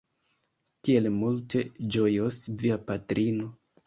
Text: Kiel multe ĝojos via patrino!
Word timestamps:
Kiel 0.87 1.09
multe 1.17 1.61
ĝojos 1.97 2.39
via 2.63 2.79
patrino! 2.89 3.51